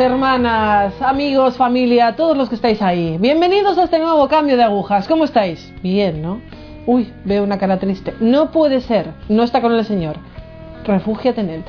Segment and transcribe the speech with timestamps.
[0.00, 3.18] hermanas, amigos, familia, todos los que estáis ahí.
[3.18, 5.06] Bienvenidos a este nuevo cambio de agujas.
[5.06, 5.72] ¿Cómo estáis?
[5.82, 6.40] Bien, ¿no?
[6.86, 8.14] Uy, veo una cara triste.
[8.18, 9.12] No puede ser.
[9.28, 10.16] No está con el Señor.
[10.84, 11.64] Refúgiate en Él.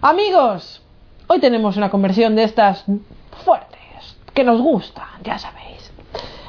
[0.00, 0.82] Amigos,
[1.26, 2.84] hoy tenemos una conversión de estas
[3.44, 5.92] fuertes, que nos gustan, ya sabéis.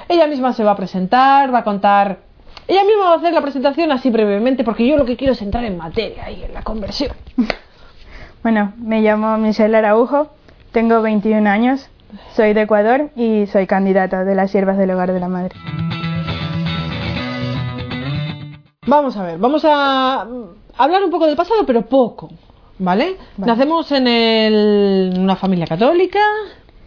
[0.07, 2.19] Ella misma se va a presentar, va a contar...
[2.67, 5.41] Ella misma va a hacer la presentación así brevemente porque yo lo que quiero es
[5.41, 7.15] entrar en materia y en la conversión.
[8.43, 10.29] Bueno, me llamo Michelle Araujo,
[10.75, 11.87] tengo 21 años,
[12.33, 15.55] soy de Ecuador y soy candidata de las siervas del hogar de la madre.
[18.85, 20.27] Vamos a ver, vamos a
[20.77, 22.27] hablar un poco del pasado, pero poco,
[22.77, 23.15] ¿vale?
[23.37, 23.51] Vale.
[23.53, 26.19] Nacemos en, el- una familia católica,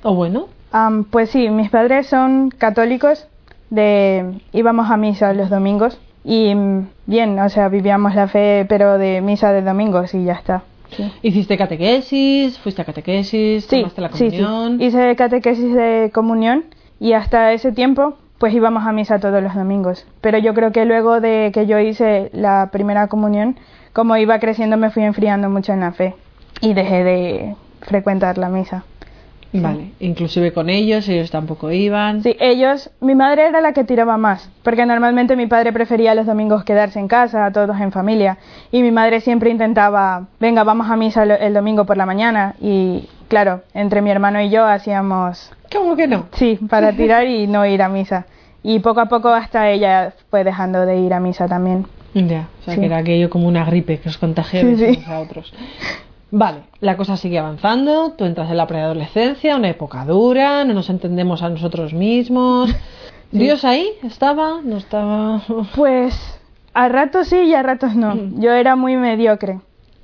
[0.02, 3.26] o bueno, Am, pues sí, mis padres son católicos,
[3.70, 8.98] de íbamos a misa los domingos y mm, bien, o sea, vivíamos la fe, pero
[8.98, 10.62] de misa de domingos y ya está.
[10.90, 11.10] Sí.
[11.22, 14.36] hiciste catequesis, fuiste a catequesis, Sí, tomaste la sí, sí.
[14.42, 14.80] comunión.
[14.80, 16.64] Hice catequesis de comunión
[17.00, 20.06] y hasta ese tiempo pues íbamos a misa todos los domingos.
[20.20, 23.56] Pero yo creo que luego de que yo hice la primera comunión,
[23.92, 26.14] como iba creciendo me fui enfriando mucho en la fe
[26.60, 28.84] y dejé de frecuentar la misa.
[29.52, 32.22] Vale, inclusive con ellos, ellos tampoco iban.
[32.22, 36.26] Sí, ellos, mi madre era la que tiraba más, porque normalmente mi padre prefería los
[36.26, 38.36] domingos quedarse en casa, todos en familia,
[38.70, 43.08] y mi madre siempre intentaba, venga, vamos a misa el, domingo por la mañana, y
[43.28, 46.26] claro, entre mi hermano y yo hacíamos, ¿Cómo que no?
[46.32, 48.26] sí, para tirar y no ir a misa.
[48.62, 51.86] Y poco a poco hasta ella fue dejando de ir a misa también.
[52.12, 52.80] Ya, o sea Sí.
[52.80, 55.04] que era aquello como una gripe que os contagia Sí, sí.
[55.06, 55.54] a otros.
[56.30, 60.90] Vale, la cosa sigue avanzando, tú entras en la preadolescencia, una época dura, no nos
[60.90, 62.74] entendemos a nosotros mismos.
[63.32, 64.60] ¿Dios ahí estaba?
[64.62, 65.42] ¿No estaba?
[65.74, 66.14] Pues
[66.74, 68.14] a ratos sí y a ratos no.
[68.40, 69.60] Yo era muy mediocre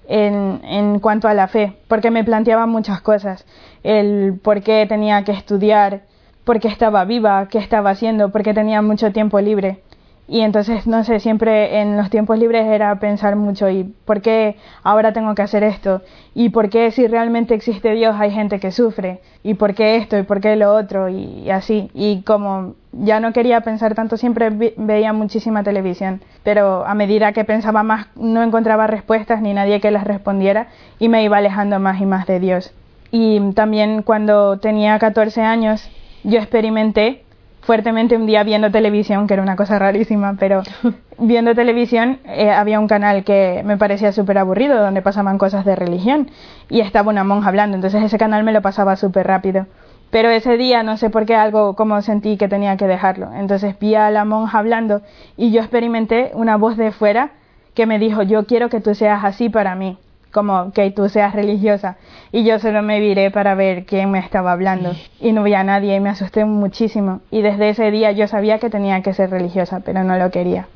[0.08, 3.46] en, en cuanto a la fe, porque me planteaba muchas cosas.
[3.82, 6.02] El por qué tenía que estudiar,
[6.44, 9.82] por qué estaba viva, qué estaba haciendo, por qué tenía mucho tiempo libre.
[10.26, 14.56] Y entonces, no sé, siempre en los tiempos libres era pensar mucho y por qué
[14.82, 16.00] ahora tengo que hacer esto
[16.34, 20.16] y por qué si realmente existe Dios hay gente que sufre y por qué esto
[20.16, 21.90] y por qué lo otro y, y así.
[21.92, 27.44] Y como ya no quería pensar tanto, siempre veía muchísima televisión, pero a medida que
[27.44, 30.68] pensaba más no encontraba respuestas ni nadie que las respondiera
[30.98, 32.72] y me iba alejando más y más de Dios.
[33.10, 35.86] Y también cuando tenía 14 años
[36.22, 37.23] yo experimenté
[37.64, 40.62] fuertemente un día viendo televisión, que era una cosa rarísima, pero
[41.18, 45.74] viendo televisión eh, había un canal que me parecía súper aburrido, donde pasaban cosas de
[45.74, 46.30] religión,
[46.68, 49.66] y estaba una monja hablando, entonces ese canal me lo pasaba súper rápido.
[50.10, 53.32] Pero ese día no sé por qué algo como sentí que tenía que dejarlo.
[53.34, 55.02] Entonces vi a la monja hablando
[55.36, 57.30] y yo experimenté una voz de fuera
[57.74, 59.98] que me dijo, yo quiero que tú seas así para mí,
[60.34, 61.96] como que tú seas religiosa.
[62.32, 65.62] Y yo solo me viré para ver quién me estaba hablando y no vi a
[65.62, 67.20] nadie y me asusté muchísimo.
[67.30, 70.66] Y desde ese día yo sabía que tenía que ser religiosa, pero no lo quería.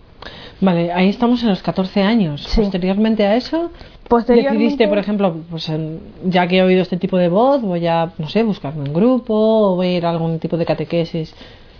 [0.60, 2.44] Vale, ahí estamos en los 14 años.
[2.44, 2.62] Sí.
[2.62, 3.70] Posteriormente a eso,
[4.08, 5.70] Posteriormente, decidiste, por ejemplo, pues
[6.24, 9.34] ya que he oído este tipo de voz, voy a, no sé, buscarme un grupo,
[9.34, 11.34] o voy a ir a algún tipo de catequesis.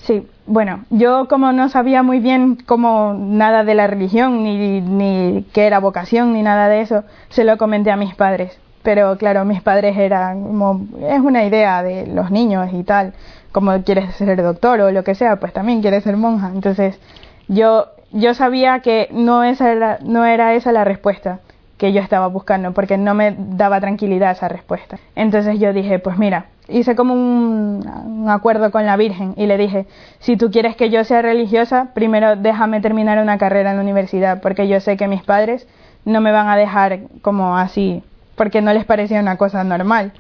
[0.09, 5.45] Sí, bueno, yo como no sabía muy bien como nada de la religión, ni, ni
[5.53, 8.59] qué era vocación, ni nada de eso, se lo comenté a mis padres.
[8.83, 13.13] Pero claro, mis padres eran como, es una idea de los niños y tal,
[13.53, 16.53] como quieres ser doctor o lo que sea, pues también quieres ser monja.
[16.55, 16.99] Entonces,
[17.47, 21.41] yo, yo sabía que no, esa era, no era esa la respuesta
[21.77, 24.99] que yo estaba buscando, porque no me daba tranquilidad esa respuesta.
[25.15, 29.57] Entonces yo dije, pues mira, hice como un, un acuerdo con la Virgen y le
[29.57, 29.87] dije,
[30.19, 34.41] si tú quieres que yo sea religiosa, primero déjame terminar una carrera en la universidad,
[34.41, 35.67] porque yo sé que mis padres
[36.05, 38.03] no me van a dejar como así,
[38.37, 40.13] porque no les parecía una cosa normal.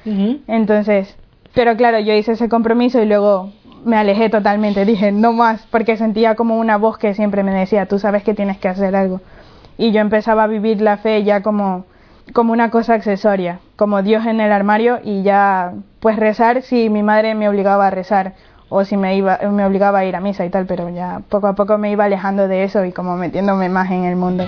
[0.47, 1.17] Entonces,
[1.55, 3.53] pero claro, yo hice ese compromiso y luego
[3.85, 7.87] me alejé totalmente, dije, no más, porque sentía como una voz que siempre me decía,
[7.87, 9.21] tú sabes que tienes que hacer algo.
[9.77, 11.85] Y yo empezaba a vivir la fe ya como,
[12.33, 17.03] como una cosa accesoria, como Dios en el armario y ya pues rezar si mi
[17.03, 18.35] madre me obligaba a rezar
[18.69, 21.47] o si me iba me obligaba a ir a misa y tal, pero ya poco
[21.47, 24.45] a poco me iba alejando de eso y como metiéndome más en el mundo.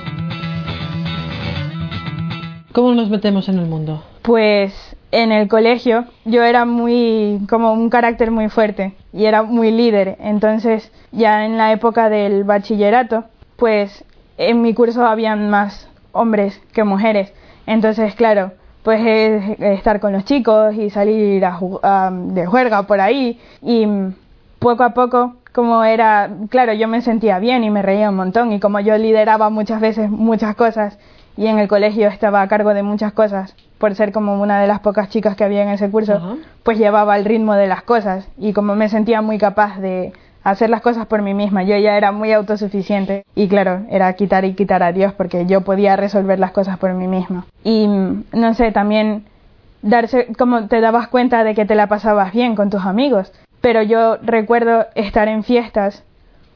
[2.73, 4.05] ¿Cómo nos metemos en el mundo?
[4.23, 9.73] Pues en el colegio yo era muy como un carácter muy fuerte y era muy
[9.73, 13.25] líder, entonces ya en la época del bachillerato,
[13.57, 14.05] pues
[14.39, 17.33] en mi curso habían más hombres que mujeres,
[17.73, 18.53] entonces claro,
[18.83, 23.39] pues es estar con los chicos y salir a a- de juerga por ahí.
[23.63, 23.87] Y
[24.59, 28.53] poco a poco como era, claro, yo me sentía bien y me reía un montón
[28.53, 30.99] y como yo lideraba muchas veces muchas cosas
[31.37, 34.67] y en el colegio estaba a cargo de muchas cosas, por ser como una de
[34.67, 38.29] las pocas chicas que había en ese curso, pues llevaba el ritmo de las cosas
[38.39, 40.13] y como me sentía muy capaz de
[40.43, 44.45] hacer las cosas por mí misma, yo ya era muy autosuficiente y claro, era quitar
[44.45, 47.47] y quitar a Dios porque yo podía resolver las cosas por mí misma.
[47.65, 49.25] Y no sé, también
[49.83, 53.83] darse como te dabas cuenta de que te la pasabas bien con tus amigos, pero
[53.83, 56.05] yo recuerdo estar en fiestas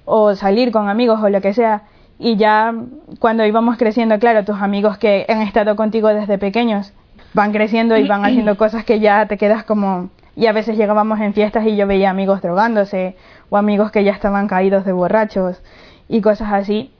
[0.05, 1.83] o salir con amigos o lo que sea
[2.19, 2.75] y ya
[3.19, 6.93] cuando íbamos creciendo, claro, tus amigos que han estado contigo desde pequeños
[7.33, 10.11] van creciendo y van haciendo cosas que ya te quedas como...
[10.37, 13.17] Y a veces llegábamos en fiestas y yo veía amigos drogándose
[13.51, 15.63] o amigos que ya estaban caídos de borrachos
[16.09, 16.91] y cosas así.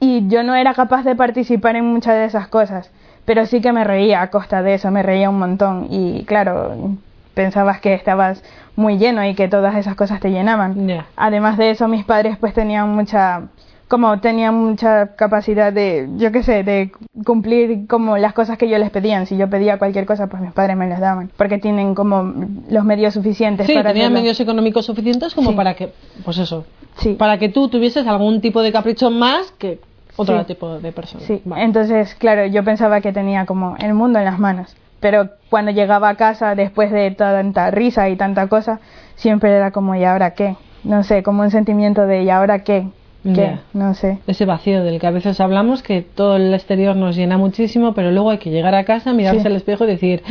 [0.00, 2.90] Y yo no era capaz de participar en muchas de esas cosas,
[3.24, 5.86] pero sí que me reía a costa de eso, me reía un montón.
[5.90, 6.96] Y claro,
[7.34, 8.42] pensabas que estabas
[8.76, 11.04] muy lleno y que todas esas cosas te llenaban.
[11.16, 13.42] Además de eso, mis padres pues tenían mucha
[13.88, 16.90] como tenían mucha capacidad de, yo qué sé, de
[17.24, 19.26] cumplir como las cosas que yo les pedían.
[19.26, 22.32] Si yo pedía cualquier cosa, pues mis padres me las daban, porque tienen como
[22.70, 23.66] los medios suficientes.
[23.66, 25.92] Sí, tenían medios económicos suficientes como para que,
[26.24, 26.64] pues eso,
[26.98, 27.14] sí.
[27.14, 29.80] para que tú tuvieses algún tipo de capricho más que
[30.16, 31.24] otro tipo de persona.
[31.26, 34.76] Sí, entonces, claro, yo pensaba que tenía como el mundo en las manos.
[35.00, 38.80] Pero cuando llegaba a casa, después de tanta risa y tanta cosa,
[39.16, 40.56] siempre era como, ¿y ahora qué?
[40.82, 42.88] No sé, como un sentimiento de, ¿y ahora qué?
[43.24, 44.18] No sé.
[44.26, 48.10] Ese vacío del que a veces hablamos, que todo el exterior nos llena muchísimo, pero
[48.10, 50.22] luego hay que llegar a casa, mirarse al espejo y decir,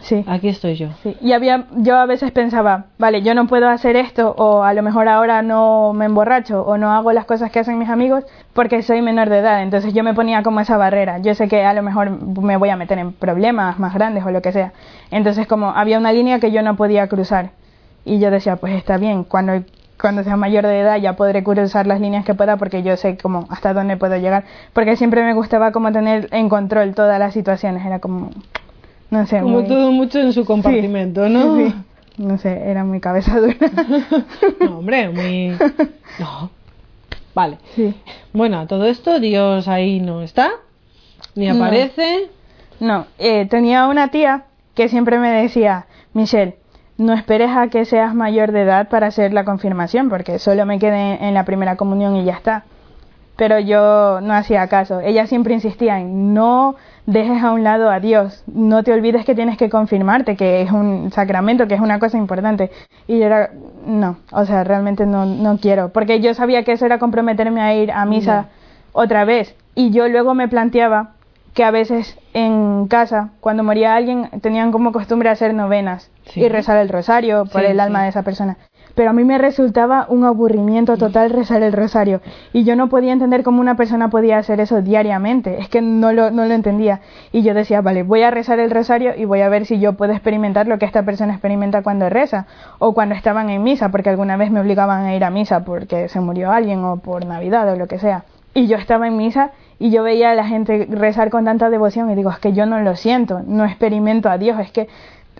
[0.00, 0.24] sí.
[0.26, 0.88] aquí estoy yo.
[1.02, 1.16] Sí.
[1.20, 4.82] Y había, yo a veces pensaba, vale, yo no puedo hacer esto, o a lo
[4.82, 8.82] mejor ahora no me emborracho, o no hago las cosas que hacen mis amigos, porque
[8.82, 9.62] soy menor de edad.
[9.62, 11.18] Entonces yo me ponía como esa barrera.
[11.18, 14.30] Yo sé que a lo mejor me voy a meter en problemas más grandes o
[14.30, 14.72] lo que sea.
[15.10, 17.50] Entonces como había una línea que yo no podía cruzar.
[18.04, 19.62] Y yo decía, pues está bien, cuando
[20.00, 23.16] cuando sea mayor de edad ya podré cruzar las líneas que pueda porque yo sé
[23.16, 24.44] como hasta dónde puedo llegar.
[24.72, 27.84] Porque siempre me gustaba como tener en control todas las situaciones.
[27.84, 28.30] Era como
[29.10, 31.74] no sé como todo mucho en su compartimento no sí.
[32.16, 33.56] no sé era muy cabeza dura.
[34.60, 35.56] No hombre muy
[36.18, 36.50] no.
[37.34, 37.58] Vale.
[37.74, 37.94] Sí.
[38.32, 40.50] Bueno todo esto Dios ahí no está
[41.34, 42.28] ni aparece.
[42.80, 44.44] No, eh, tenía una tía
[44.74, 46.56] que siempre me decía Michelle
[47.00, 50.78] no esperes a que seas mayor de edad para hacer la confirmación, porque solo me
[50.78, 52.64] quedé en la primera comunión y ya está.
[53.36, 55.00] Pero yo no hacía caso.
[55.00, 56.76] Ella siempre insistía en no
[57.06, 60.70] dejes a un lado a Dios, no te olvides que tienes que confirmarte, que es
[60.70, 62.70] un sacramento, que es una cosa importante.
[63.06, 63.50] Y yo era,
[63.86, 67.74] no, o sea, realmente no, no quiero, porque yo sabía que eso era comprometerme a
[67.74, 68.48] ir a misa
[68.92, 69.56] otra vez.
[69.74, 71.12] Y yo luego me planteaba
[71.54, 76.76] que a veces en casa, cuando moría alguien, tenían como costumbre hacer novenas y rezar
[76.78, 78.56] el rosario por el alma de esa persona.
[78.94, 82.20] Pero a mí me resultaba un aburrimiento total rezar el rosario.
[82.52, 85.60] Y yo no podía entender cómo una persona podía hacer eso diariamente.
[85.60, 87.00] Es que no lo, no lo entendía.
[87.32, 89.94] Y yo decía, vale, voy a rezar el rosario y voy a ver si yo
[89.94, 92.46] puedo experimentar lo que esta persona experimenta cuando reza.
[92.78, 96.08] O cuando estaban en misa, porque alguna vez me obligaban a ir a misa porque
[96.08, 98.24] se murió alguien o por Navidad o lo que sea.
[98.54, 102.10] Y yo estaba en misa y yo veía a la gente rezar con tanta devoción
[102.10, 104.88] y digo, es que yo no lo siento, no experimento a Dios, es que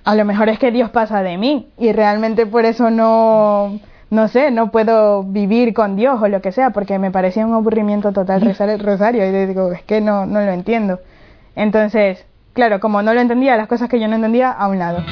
[0.02, 3.78] a lo mejor es que Dios pasa de mí y realmente por eso no,
[4.08, 7.52] no sé, no puedo vivir con Dios o lo que sea, porque me parecía un
[7.52, 11.00] aburrimiento total rezar el rosario y digo, es que no, no lo entiendo.
[11.54, 12.24] Entonces,
[12.54, 15.04] claro, como no lo entendía, las cosas que yo no entendía, a un lado.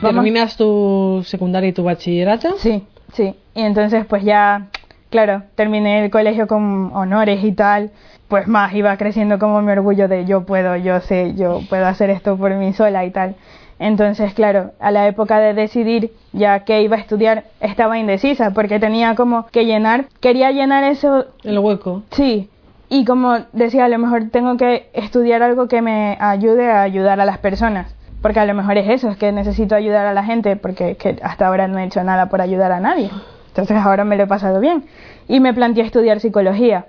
[0.00, 2.58] ¿Terminas tu secundaria y tu bachillerato?
[2.58, 3.36] Sí, sí.
[3.54, 4.66] Y entonces pues ya,
[5.12, 7.92] claro, terminé el colegio con honores y tal
[8.32, 12.08] pues más iba creciendo como mi orgullo de yo puedo, yo sé, yo puedo hacer
[12.08, 13.34] esto por mí sola y tal.
[13.78, 18.80] Entonces, claro, a la época de decidir ya que iba a estudiar, estaba indecisa porque
[18.80, 21.26] tenía como que llenar, quería llenar eso.
[21.44, 22.04] El hueco.
[22.12, 22.48] Sí.
[22.88, 27.20] Y como decía, a lo mejor tengo que estudiar algo que me ayude a ayudar
[27.20, 27.94] a las personas.
[28.22, 31.18] Porque a lo mejor es eso, es que necesito ayudar a la gente porque que
[31.22, 33.10] hasta ahora no he hecho nada por ayudar a nadie.
[33.52, 34.84] Entonces ahora me lo he pasado bien.
[35.28, 36.86] Y me planteé estudiar psicología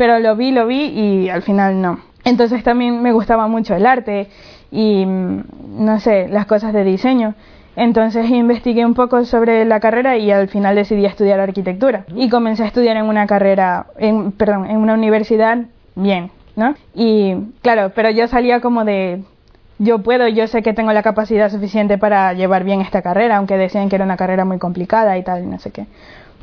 [0.00, 2.00] pero lo vi, lo vi y al final no.
[2.24, 4.28] Entonces también me gustaba mucho el arte
[4.70, 5.42] y, mm,
[5.84, 7.34] no sé, las cosas de diseño.
[7.76, 12.06] Entonces investigué un poco sobre la carrera y al final decidí estudiar arquitectura.
[12.16, 15.58] Y comencé a estudiar en una carrera, en, perdón, en una universidad
[15.96, 16.74] bien, ¿no?
[16.94, 19.22] Y claro, pero yo salía como de,
[19.80, 23.56] yo puedo, yo sé que tengo la capacidad suficiente para llevar bien esta carrera, aunque
[23.56, 25.86] decían que era una carrera muy complicada y tal, no sé qué.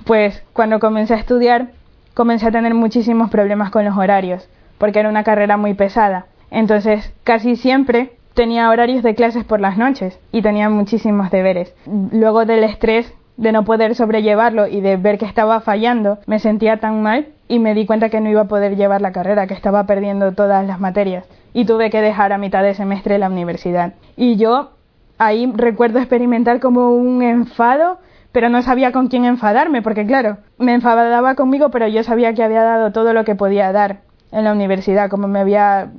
[0.05, 1.67] Pues cuando comencé a estudiar
[2.15, 6.25] comencé a tener muchísimos problemas con los horarios, porque era una carrera muy pesada.
[6.49, 11.75] Entonces, casi siempre tenía horarios de clases por las noches y tenía muchísimos deberes.
[11.85, 16.77] Luego del estrés de no poder sobrellevarlo y de ver que estaba fallando, me sentía
[16.77, 19.53] tan mal y me di cuenta que no iba a poder llevar la carrera, que
[19.53, 21.23] estaba perdiendo todas las materias
[21.57, 23.93] y tuve que dejar a mitad de semestre la universidad.
[24.15, 24.73] Y yo
[25.17, 27.97] ahí recuerdo experimentar como un enfado,
[28.31, 32.43] pero no sabía con quién enfadarme, porque claro, me enfadaba conmigo, pero yo sabía que
[32.43, 35.89] había dado todo lo que podía dar en la universidad, como me había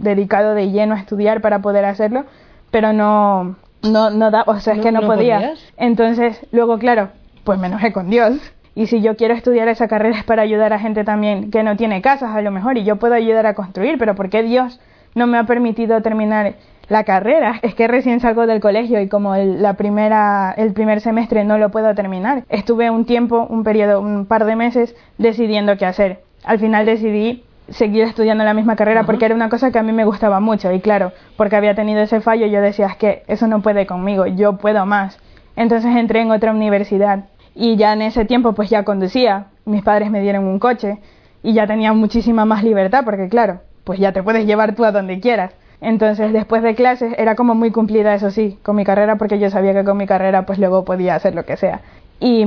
[0.00, 2.24] dedicado de lleno a estudiar para poder hacerlo,
[2.70, 5.52] pero no, no, no da, o sea, es que no, podía.
[5.76, 7.10] Entonces, luego, claro,
[7.44, 8.40] pues me enojé con Dios.
[8.74, 11.76] Y si yo quiero estudiar esa carrera es para ayudar a gente también que no
[11.76, 14.80] tiene casas, a lo mejor, y yo puedo ayudar a construir, pero ¿por qué Dios
[15.14, 16.54] no me ha permitido terminar
[16.88, 17.60] la carrera?
[17.62, 21.58] Es que recién salgo del colegio y como el, la primera, el primer semestre no
[21.58, 22.44] lo puedo terminar.
[22.48, 26.20] Estuve un tiempo, un periodo, un par de meses decidiendo qué hacer.
[26.44, 29.92] Al final decidí seguir estudiando la misma carrera porque era una cosa que a mí
[29.92, 33.46] me gustaba mucho y claro, porque había tenido ese fallo yo decía es que eso
[33.46, 35.18] no puede conmigo, yo puedo más.
[35.56, 40.10] Entonces entré en otra universidad y ya en ese tiempo pues ya conducía, mis padres
[40.10, 40.98] me dieron un coche
[41.42, 44.92] y ya tenía muchísima más libertad porque claro, pues ya te puedes llevar tú a
[44.92, 45.52] donde quieras.
[45.80, 49.50] Entonces después de clases era como muy cumplida eso sí, con mi carrera porque yo
[49.50, 51.80] sabía que con mi carrera pues luego podía hacer lo que sea.
[52.20, 52.46] Y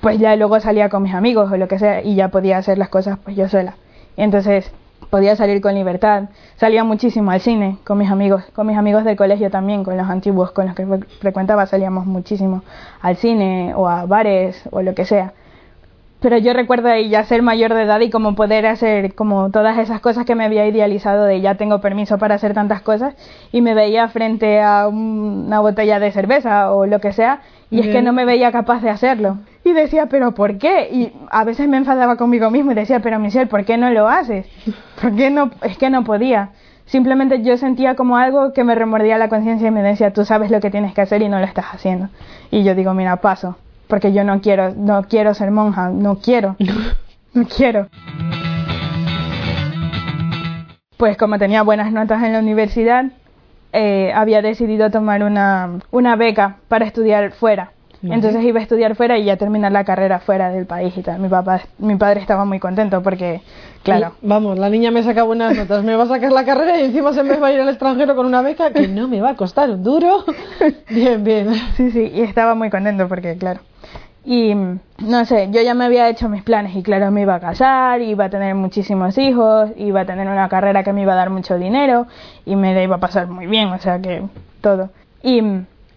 [0.00, 2.78] pues ya luego salía con mis amigos o lo que sea y ya podía hacer
[2.78, 3.74] las cosas pues yo sola.
[4.16, 4.70] Entonces
[5.10, 6.28] podía salir con libertad.
[6.56, 10.08] Salía muchísimo al cine con mis amigos, con mis amigos del colegio también, con los
[10.08, 10.86] antiguos con los que
[11.20, 12.62] frecuentaba, salíamos muchísimo
[13.00, 15.32] al cine o a bares o lo que sea.
[16.20, 20.00] Pero yo recuerdo ya ser mayor de edad y como poder hacer como todas esas
[20.00, 23.14] cosas que me había idealizado de ya tengo permiso para hacer tantas cosas
[23.52, 27.86] y me veía frente a una botella de cerveza o lo que sea y es
[27.86, 29.38] que no me veía capaz de hacerlo.
[29.64, 30.88] Y decía, pero ¿por qué?
[30.90, 34.08] Y a veces me enfadaba conmigo mismo y decía, pero Michelle, ¿por qué no lo
[34.08, 34.46] haces?
[35.00, 35.50] ¿Por qué no?
[35.62, 36.50] Es que no podía.
[36.86, 40.50] Simplemente yo sentía como algo que me remordía la conciencia y me decía, tú sabes
[40.50, 42.08] lo que tienes que hacer y no lo estás haciendo.
[42.50, 43.56] Y yo digo, mira, paso,
[43.90, 46.56] porque yo no quiero, no quiero ser monja, no quiero,
[47.34, 47.88] no quiero.
[50.96, 53.06] Pues como tenía buenas notas en la universidad,
[53.72, 59.18] eh, había decidido tomar una, una beca para estudiar fuera entonces iba a estudiar fuera
[59.18, 61.20] y ya terminar la carrera fuera del país y tal.
[61.20, 63.42] Mi papá, mi padre estaba muy contento porque,
[63.82, 64.14] claro.
[64.22, 67.12] vamos, la niña me saca buenas notas, me va a sacar la carrera y encima
[67.12, 69.36] se me va a ir al extranjero con una beca que no me va a
[69.36, 70.24] costar un duro.
[70.90, 71.52] bien, bien.
[71.76, 73.60] Sí, sí, y estaba muy contento porque, claro.
[74.24, 77.40] Y no sé, yo ya me había hecho mis planes y claro, me iba a
[77.40, 81.16] casar, iba a tener muchísimos hijos, iba a tener una carrera que me iba a
[81.16, 82.06] dar mucho dinero
[82.44, 84.22] y me la iba a pasar muy bien, o sea que
[84.60, 84.90] todo.
[85.22, 85.42] Y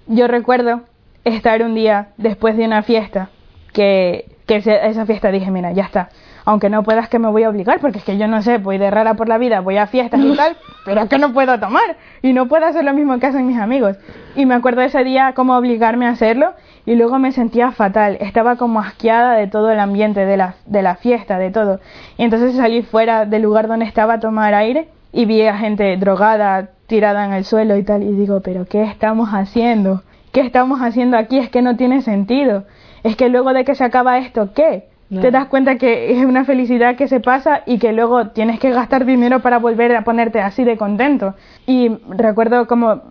[0.08, 0.82] yo recuerdo
[1.25, 3.30] estar un día después de una fiesta,
[3.74, 6.10] que, que esa fiesta dije, mira, ya está.
[6.46, 8.77] Aunque no puedas que me voy a obligar, porque es que yo no sé, voy
[8.77, 11.58] de rara por la vida, voy a fiestas y tal, pero es que no puedo
[11.60, 13.98] tomar y no puedo hacer lo mismo que hacen mis amigos.
[14.36, 16.53] Y me acuerdo ese día cómo obligarme a hacerlo
[16.85, 20.81] y luego me sentía fatal, estaba como asqueada de todo el ambiente, de la, de
[20.81, 21.79] la fiesta, de todo.
[22.17, 25.95] Y entonces salí fuera del lugar donde estaba a tomar aire y vi a gente
[25.97, 30.01] drogada, tirada en el suelo y tal, y digo, pero ¿qué estamos haciendo?
[30.33, 31.37] ¿qué estamos haciendo aquí?
[31.37, 32.65] Es que no tiene sentido.
[33.03, 34.89] Es que luego de que se acaba esto, ¿qué?
[35.22, 38.72] Te das cuenta que es una felicidad que se pasa y que luego tienes que
[38.72, 41.36] gastar dinero para volver a ponerte así de contento.
[41.67, 43.01] Y recuerdo como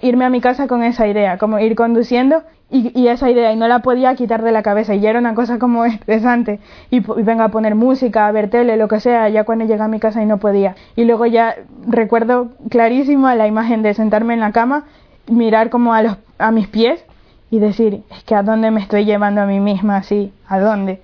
[0.00, 3.68] irme a mi casa con esa idea, como ir conduciendo y, esa idea y no
[3.68, 6.58] la podía quitar de la cabeza y era una cosa como estresante
[6.90, 9.82] y, y venga a poner música, a ver tele, lo que sea, ya cuando llegué
[9.82, 10.76] a mi casa y no podía.
[10.96, 11.56] Y luego ya
[11.86, 14.84] recuerdo clarísimo la imagen de sentarme en la cama
[15.28, 17.04] mirar como a, los, a mis pies
[17.50, 21.00] y decir, es que a dónde me estoy llevando a mí misma así, a dónde.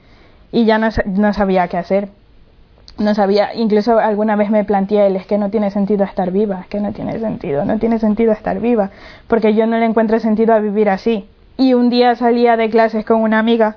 [0.52, 2.08] Y ya no, no sabía qué hacer.
[2.98, 6.62] No sabía, incluso alguna vez me planteé el, es que no tiene sentido estar viva,
[6.62, 8.90] es que no tiene sentido, no tiene sentido estar viva,
[9.28, 11.28] porque yo no le encuentro sentido a vivir así.
[11.56, 13.76] Y un día salía de clases con una amiga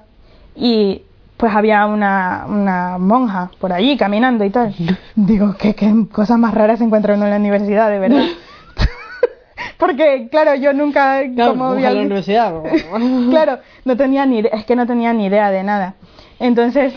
[0.56, 1.04] y
[1.38, 4.75] pues había una, una monja por allí caminando y tal.
[5.16, 8.25] Digo, ¿qué, qué cosas más raras encuentro en la universidad, de verdad.
[9.78, 11.92] porque claro, yo nunca como había...
[11.92, 12.54] la universidad.
[13.30, 15.96] claro, no tenía ni es que no tenía ni idea de nada.
[16.41, 16.93] Entonces,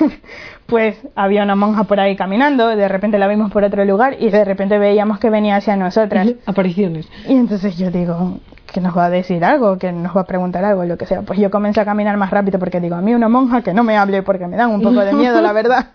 [0.66, 4.28] pues había una monja por ahí caminando, de repente la vimos por otro lugar y
[4.28, 6.28] de repente veíamos que venía hacia nosotras.
[6.46, 7.08] Apariciones.
[7.28, 8.40] Y entonces yo digo,
[8.72, 11.22] que nos va a decir algo, que nos va a preguntar algo, lo que sea.
[11.22, 13.84] Pues yo comencé a caminar más rápido porque digo, a mí una monja que no
[13.84, 15.90] me hable porque me dan un poco de miedo, la verdad.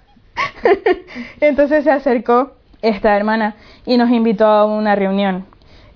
[1.41, 5.45] entonces se acercó esta hermana y nos invitó a una reunión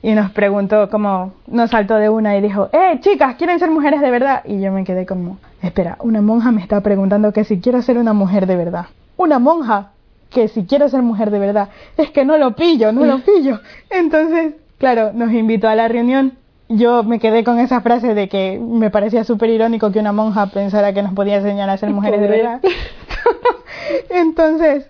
[0.02, 4.02] y nos preguntó como nos saltó de una y dijo, eh, chicas, ¿quieren ser mujeres
[4.02, 4.42] de verdad?
[4.44, 7.98] Y yo me quedé como, espera, una monja me está preguntando que si quiero ser
[7.98, 8.88] una mujer de verdad.
[9.18, 9.92] Una monja
[10.32, 11.70] que si quiero ser mujer de verdad.
[11.98, 13.60] Es que no lo pillo, no lo pillo.
[13.90, 16.34] Entonces, claro, nos invitó a la reunión.
[16.70, 20.48] Yo me quedé con esa frase de que me parecía súper irónico que una monja
[20.48, 22.62] pensara que nos podía enseñar a ser mujeres de verdad.
[24.10, 24.90] Entonces,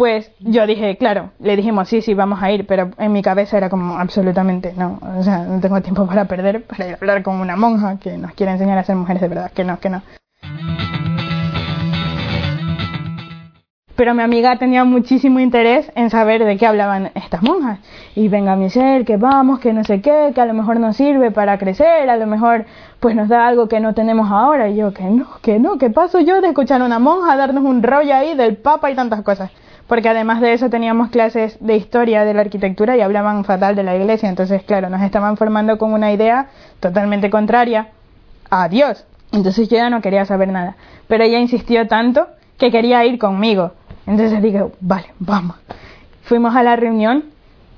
[0.00, 3.58] Pues yo dije, claro, le dijimos, sí, sí, vamos a ir, pero en mi cabeza
[3.58, 4.98] era como, absolutamente no.
[5.18, 8.16] O sea, no tengo tiempo para perder para ir a hablar con una monja que
[8.16, 9.52] nos quiere enseñar a ser mujeres de verdad.
[9.52, 10.02] Que no, que no.
[13.94, 17.80] pero mi amiga tenía muchísimo interés en saber de qué hablaban estas monjas.
[18.14, 21.30] Y venga, Michelle, que vamos, que no sé qué, que a lo mejor nos sirve
[21.30, 22.64] para crecer, a lo mejor
[23.00, 24.70] pues nos da algo que no tenemos ahora.
[24.70, 27.62] Y yo, que no, que no, ¿qué paso yo de escuchar a una monja darnos
[27.62, 29.50] un rollo ahí del papa y tantas cosas?
[29.90, 33.82] Porque además de eso teníamos clases de historia de la arquitectura y hablaban fatal de
[33.82, 34.28] la iglesia.
[34.28, 36.46] Entonces, claro, nos estaban formando con una idea
[36.78, 37.88] totalmente contraria
[38.50, 39.04] a Dios.
[39.32, 40.76] Entonces yo ya no quería saber nada.
[41.08, 43.72] Pero ella insistió tanto que quería ir conmigo.
[44.06, 45.56] Entonces dije, vale, vamos.
[46.22, 47.24] Fuimos a la reunión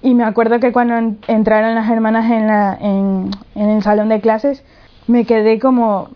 [0.03, 4.21] y me acuerdo que cuando entraron las hermanas en, la, en, en el salón de
[4.21, 4.63] clases,
[5.07, 6.11] me quedé como,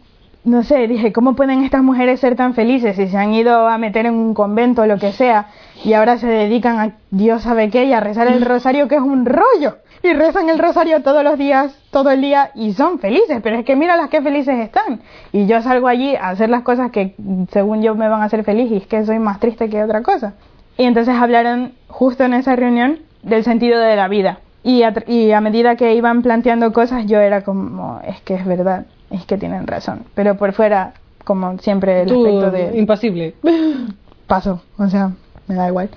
[0.46, 3.78] no sé, dije, ¿cómo pueden estas mujeres ser tan felices si se han ido a
[3.78, 5.48] meter en un convento o lo que sea
[5.84, 9.00] y ahora se dedican a Dios sabe qué y a rezar el rosario que es
[9.00, 9.78] un rollo?
[10.04, 13.64] Y rezan el rosario todos los días, todo el día y son felices, pero es
[13.64, 15.00] que mira las que felices están.
[15.32, 17.16] Y yo salgo allí a hacer las cosas que
[17.50, 20.04] según yo me van a hacer feliz y es que soy más triste que otra
[20.04, 20.34] cosa.
[20.78, 24.38] Y entonces hablaron justo en esa reunión del sentido de la vida.
[24.62, 28.44] Y a, y a medida que iban planteando cosas yo era como, es que es
[28.44, 30.04] verdad, es que tienen razón.
[30.14, 30.94] Pero por fuera,
[31.24, 32.78] como siempre, el aspecto de...
[32.78, 33.34] Impasible.
[34.26, 35.12] Paso, o sea,
[35.46, 35.88] me da igual.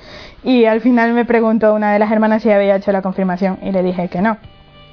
[0.43, 3.71] Y al final me preguntó una de las hermanas si había hecho la confirmación y
[3.71, 4.37] le dije que no.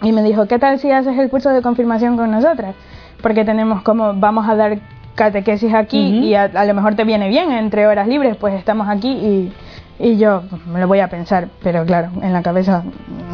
[0.03, 2.75] Y me dijo, ¿qué tal si haces el curso de confirmación con nosotras?
[3.23, 4.79] Porque tenemos como, vamos a dar
[5.15, 9.09] catequesis aquí y a, lo mejor te viene bien entre horas libres, pues estamos aquí
[9.11, 9.53] y,
[9.99, 12.85] y yo me lo voy a pensar, pero claro, en la cabeza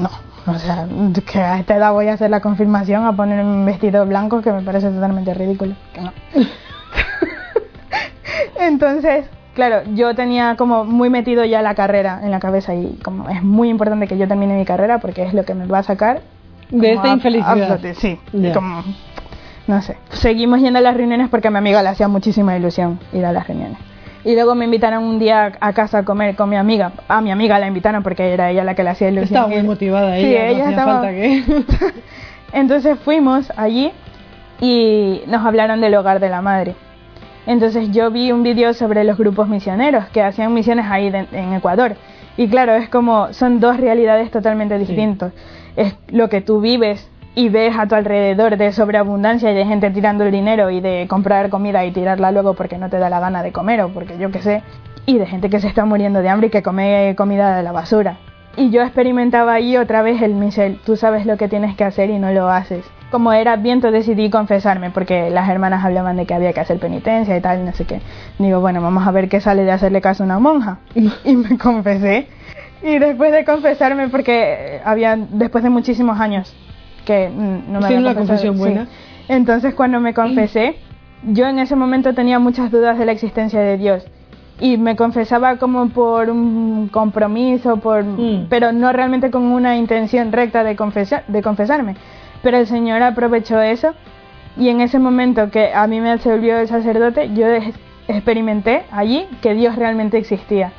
[0.01, 0.32] no.
[0.47, 0.89] O sea,
[1.31, 4.53] que a esta edad voy a hacer la confirmación a poner un vestido blanco que
[4.53, 5.75] me parece totalmente ridículo.
[5.93, 6.13] Que no.
[8.59, 13.29] Entonces, claro, yo tenía como muy metido ya la carrera en la cabeza y como
[13.29, 15.83] es muy importante que yo termine mi carrera porque es lo que me va a
[15.83, 16.23] sacar
[16.71, 17.81] de esta infelicidad.
[17.95, 18.19] sí,
[18.55, 18.83] como
[19.67, 19.97] no sé.
[20.11, 23.33] Seguimos yendo a las reuniones porque a mi amiga le hacía muchísima ilusión ir a
[23.33, 23.79] las reuniones.
[24.25, 26.93] Y luego me invitaron un día a casa a comer con mi amiga.
[27.09, 29.37] A mi amiga la invitaron porque era ella la que le hacía ilusión.
[29.37, 30.93] Estaba muy motivada ella, sí, ella estaba...
[31.01, 31.43] falta que...
[32.53, 33.91] Entonces fuimos allí
[34.61, 36.77] y nos hablaron del hogar de la madre.
[37.47, 41.97] Entonces yo vi un vídeo sobre los grupos misioneros que hacían misiones ahí en Ecuador.
[42.37, 45.33] Y claro, es como son dos realidades totalmente distintas.
[45.77, 49.91] Es lo que tú vives y ves a tu alrededor de sobreabundancia y de gente
[49.91, 53.21] tirando el dinero y de comprar comida y tirarla luego porque no te da la
[53.21, 54.63] gana de comer o porque yo qué sé,
[55.07, 57.73] y de gente que se está muriendo de hambre y que come comida de la
[57.73, 58.19] basura.
[58.57, 62.11] Y yo experimentaba ahí otra vez el Michel, tú sabes lo que tienes que hacer
[62.11, 66.33] y no lo haces como era viento decidí confesarme porque las hermanas hablaban de que
[66.33, 68.01] había que hacer penitencia y tal, no sé qué.
[68.39, 70.79] Digo, bueno, vamos a ver qué sale de hacerle caso a una monja.
[71.25, 72.27] Y me confesé.
[72.83, 76.57] Y después de confesarme, porque había, después de muchísimos años
[77.05, 78.89] que no me había una confesión buena.
[79.29, 80.77] Entonces cuando me confesé,
[81.25, 84.05] yo en ese momento tenía muchas dudas de la existencia de Dios
[84.61, 88.47] y me confesaba como por un compromiso, por, mm.
[88.49, 91.97] pero no realmente con una intención recta de, confesar, de confesarme.
[92.43, 93.93] Pero el Señor aprovechó eso
[94.57, 97.47] y en ese momento que a mí me absolvió el sacerdote, yo
[98.09, 100.73] experimenté allí que Dios realmente existía.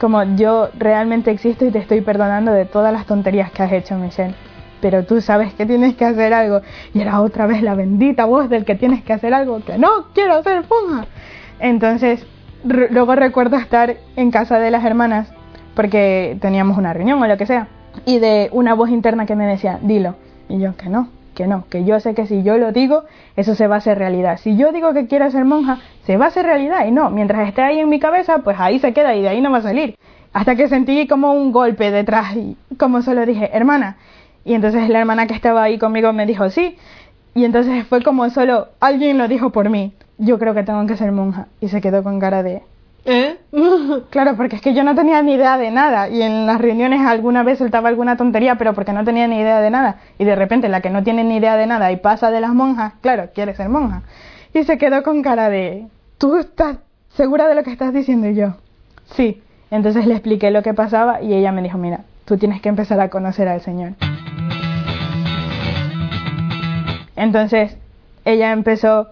[0.00, 3.96] Como yo realmente existo y te estoy perdonando de todas las tonterías que has hecho,
[3.96, 4.34] Michelle.
[4.80, 6.60] Pero tú sabes que tienes que hacer algo.
[6.94, 10.06] Y era otra vez la bendita voz del que tienes que hacer algo, que no
[10.14, 11.06] quiero ser monja.
[11.58, 12.26] Entonces,
[12.64, 15.32] luego recuerdo estar en casa de las hermanas,
[15.74, 17.68] porque teníamos una reunión o lo que sea,
[18.06, 20.16] y de una voz interna que me decía, dilo.
[20.48, 23.04] Y yo, que no, que no, que yo sé que si yo lo digo,
[23.36, 24.38] eso se va a hacer realidad.
[24.38, 26.86] Si yo digo que quiero ser monja, se va a hacer realidad.
[26.86, 29.40] Y no, mientras esté ahí en mi cabeza, pues ahí se queda y de ahí
[29.40, 29.96] no va a salir.
[30.32, 33.96] Hasta que sentí como un golpe detrás y como solo dije, hermana.
[34.44, 36.76] Y entonces la hermana que estaba ahí conmigo me dijo, sí.
[37.34, 39.92] Y entonces fue como solo, alguien lo dijo por mí.
[40.18, 41.46] Yo creo que tengo que ser monja.
[41.60, 42.62] Y se quedó con cara de,
[43.04, 43.36] ¿Eh?
[44.10, 47.00] claro, porque es que yo no tenía ni idea de nada y en las reuniones
[47.00, 49.96] alguna vez soltaba alguna tontería, pero porque no tenía ni idea de nada.
[50.18, 52.54] Y de repente la que no tiene ni idea de nada y pasa de las
[52.54, 54.02] monjas, claro, quiere ser monja.
[54.52, 55.86] Y se quedó con cara de,
[56.18, 56.78] ¿tú estás
[57.14, 58.28] segura de lo que estás diciendo?
[58.28, 58.54] Y yo,
[59.14, 59.42] sí.
[59.70, 63.00] Entonces le expliqué lo que pasaba y ella me dijo, mira, tú tienes que empezar
[63.00, 63.92] a conocer al Señor.
[67.20, 67.76] Entonces
[68.24, 69.08] ella empezó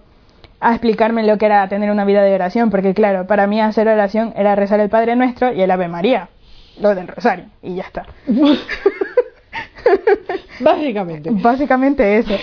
[0.61, 3.87] a explicarme lo que era tener una vida de oración, porque claro, para mí hacer
[3.87, 6.31] oración era rezar el Padre Nuestro y el Ave María,
[6.81, 8.07] lo del rosario, y ya está.
[10.61, 11.29] Básicamente.
[11.33, 12.35] Básicamente eso.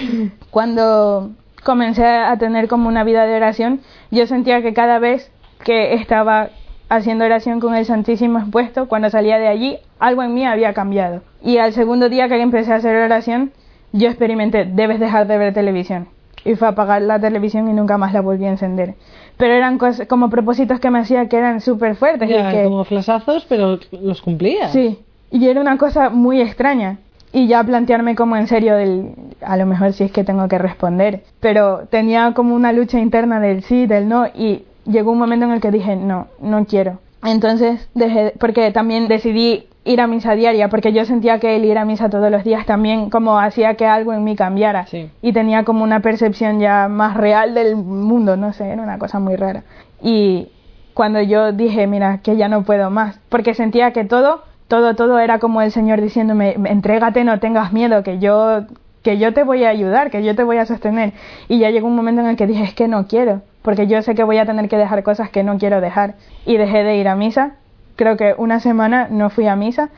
[0.52, 1.32] Cuando
[1.64, 5.32] comencé a tener como una vida de oración, yo sentía que cada vez
[5.64, 6.50] que estaba
[6.90, 11.24] haciendo oración con el Santísimo expuesto, cuando salía de allí, algo en mí había cambiado.
[11.42, 13.52] Y al segundo día que empecé a hacer oración,
[13.96, 16.08] yo experimenté, debes dejar de ver televisión.
[16.44, 18.94] Y fue a apagar la televisión y nunca más la volví a encender.
[19.38, 22.30] Pero eran cosas, como propósitos que me hacía que eran súper fuertes.
[22.30, 24.70] Ya, y que, como flasazos, pero los cumplía.
[24.70, 25.00] Sí,
[25.32, 27.00] y era una cosa muy extraña.
[27.34, 30.58] Y ya plantearme como en serio del, a lo mejor si es que tengo que
[30.58, 31.24] responder.
[31.40, 35.52] Pero tenía como una lucha interna del sí, del no, y llegó un momento en
[35.52, 37.00] el que dije, no, no quiero.
[37.24, 41.78] Entonces dejé, porque también decidí ir a misa diaria, porque yo sentía que el ir
[41.78, 44.88] a misa todos los días también como hacía que algo en mí cambiara.
[44.88, 45.10] Sí.
[45.22, 49.20] Y tenía como una percepción ya más real del mundo, no sé, era una cosa
[49.20, 49.64] muy rara.
[50.02, 50.50] Y
[50.96, 55.20] cuando yo dije, mira, que ya no puedo más, porque sentía que todo, todo, todo
[55.20, 58.62] era como el Señor diciéndome, entrégate, no tengas miedo, que yo,
[59.04, 61.14] que yo te voy a ayudar, que yo te voy a sostener.
[61.48, 64.02] Y ya llegó un momento en el que dije, es que no quiero, porque yo
[64.02, 66.16] sé que voy a tener que dejar cosas que no quiero dejar.
[66.46, 67.58] Y dejé de ir a misa,
[67.96, 69.90] creo que una semana no fui a misa.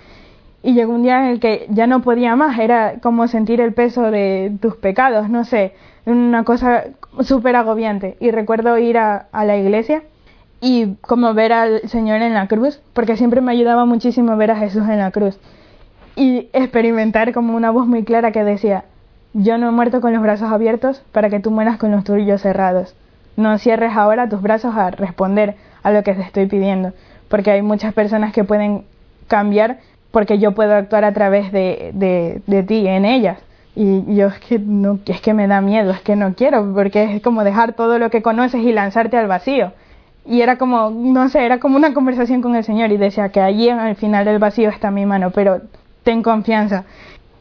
[0.64, 3.74] Y llegó un día en el que ya no podía más, era como sentir el
[3.74, 5.74] peso de tus pecados, no sé,
[6.06, 6.86] una cosa
[7.22, 8.18] súper agobiante.
[8.20, 10.04] Y recuerdo ir a, la iglesia
[10.60, 14.58] y como ver al Señor en la cruz, porque siempre me ayudaba muchísimo ver a
[14.58, 15.40] Jesús en la cruz.
[16.16, 18.86] Y experimentar como una voz muy clara que decía,
[19.34, 22.42] yo no he muerto con los brazos abiertos para que tú mueras con los tuyos
[22.42, 22.96] cerrados.
[23.36, 26.94] No cierres ahora tus brazos a responder a lo que te estoy pidiendo,
[27.30, 28.84] porque hay muchas personas que pueden
[29.28, 29.80] cambiar
[30.12, 33.40] porque yo puedo actuar a través de, de, de ti en ellas.
[33.76, 37.16] Y yo es que no, es que me da miedo, es que no quiero, porque
[37.16, 39.74] es como dejar todo lo que conoces y lanzarte al vacío.
[40.26, 43.40] Y era como, no sé, era como una conversación con el Señor y decía que
[43.40, 45.62] allí el final del vacío está mi mano, pero
[46.04, 46.86] ten confianza.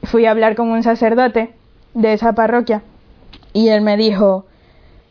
[0.02, 1.54] Fui a hablar con un sacerdote
[1.94, 2.82] de esa parroquia
[3.52, 4.44] y él me dijo,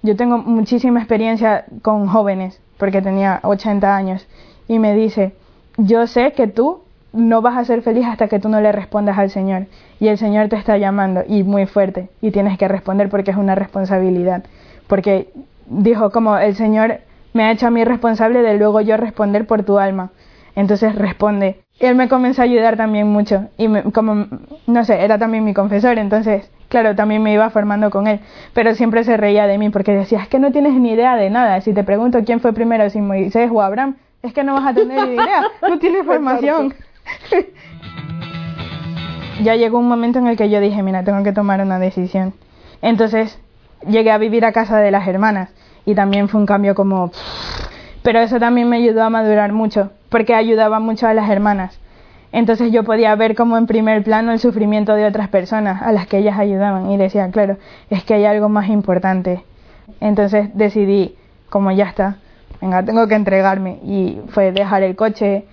[0.03, 4.27] yo tengo muchísima experiencia con jóvenes, porque tenía 80 años,
[4.67, 5.33] y me dice,
[5.77, 6.81] yo sé que tú
[7.13, 9.67] no vas a ser feliz hasta que tú no le respondas al Señor.
[9.99, 13.37] Y el Señor te está llamando y muy fuerte y tienes que responder porque es
[13.37, 14.43] una responsabilidad.
[14.87, 15.29] Porque
[15.67, 16.99] dijo como el Señor
[17.33, 20.11] me ha hecho a mí responsable de luego yo responder por tu alma.
[20.55, 21.61] Entonces responde.
[21.79, 24.27] Él me comenzó a ayudar también mucho y como
[24.67, 28.21] no sé, era también mi confesor, entonces claro, también me iba formando con él,
[28.53, 31.29] pero siempre se reía de mí porque decía, es que no tienes ni idea de
[31.29, 34.67] nada, si te pregunto quién fue primero, si Moisés o Abraham, es que no vas
[34.67, 36.73] a tener idea, no tienes formación.
[39.43, 42.33] ya llegó un momento en el que yo dije, mira, tengo que tomar una decisión.
[42.81, 43.39] Entonces
[43.87, 45.49] llegué a vivir a casa de las hermanas
[45.85, 47.11] y también fue un cambio como...
[48.01, 51.79] Pero eso también me ayudó a madurar mucho, porque ayudaba mucho a las hermanas.
[52.31, 56.05] Entonces yo podía ver como en primer plano el sufrimiento de otras personas a las
[56.05, 57.57] que ellas ayudaban y decía, claro,
[57.89, 59.43] es que hay algo más importante.
[60.01, 61.15] Entonces decidí,
[61.49, 62.17] como ya está,
[62.61, 63.79] venga, tengo que entregarme.
[63.83, 65.45] Y fue dejar el coche,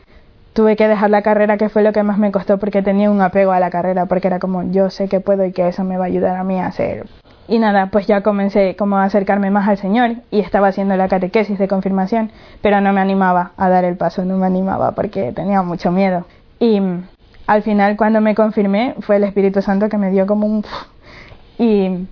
[0.53, 3.21] tuve que dejar la carrera que fue lo que más me costó porque tenía un
[3.21, 5.97] apego a la carrera porque era como yo sé que puedo y que eso me
[5.97, 7.07] va a ayudar a mí a hacer.
[7.49, 11.09] Y nada pues ya comencé como a acercarme más al Señor y estaba haciendo la
[11.09, 15.33] catequesis de confirmación pero no me animaba a dar el paso no me animaba porque
[15.33, 16.27] tenía mucho miedo.
[16.59, 17.07] Y mm,
[17.47, 20.65] al final cuando me confirmé fue el Espíritu Santo que me dio como un
[21.59, 22.07] y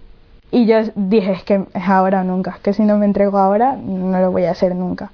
[0.51, 3.77] y yo dije es que es ahora o nunca que si no me entrego ahora
[3.77, 5.11] no lo voy a hacer nunca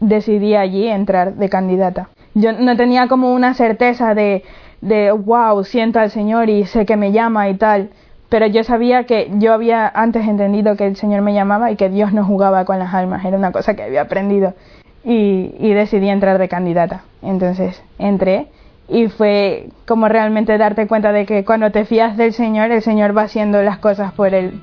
[0.00, 2.08] decidí allí entrar de candidata.
[2.34, 4.42] Yo no tenía como una certeza de,
[4.80, 7.90] de, wow, siento al Señor y sé que me llama y tal,
[8.28, 11.88] pero yo sabía que yo había antes entendido que el Señor me llamaba y que
[11.88, 14.54] Dios no jugaba con las almas, era una cosa que había aprendido.
[15.02, 17.04] Y, y decidí entrar de candidata.
[17.22, 18.48] Entonces entré
[18.90, 23.16] y fue como realmente darte cuenta de que cuando te fías del Señor, el Señor
[23.16, 24.60] va haciendo las cosas por él.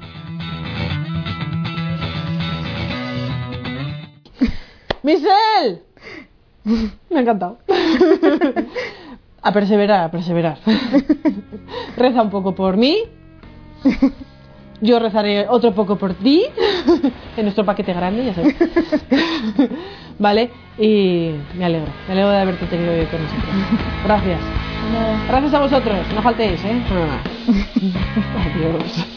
[5.03, 5.81] ¡Michelle!
[7.09, 7.59] Me ha encantado.
[9.39, 10.57] A perseverar, a perseverar.
[11.95, 13.03] Reza un poco por mí.
[14.81, 16.43] Yo rezaré otro poco por ti.
[17.37, 18.55] En nuestro paquete grande, ya sabes.
[20.19, 21.91] Vale, y me alegro.
[22.07, 23.55] Me alegro de haberte tenido hoy con nosotros.
[24.05, 24.39] Gracias.
[25.27, 25.97] Gracias a vosotros.
[26.15, 26.81] No faltéis, ¿eh?
[28.55, 29.16] Adiós.